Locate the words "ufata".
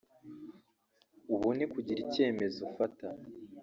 2.67-3.05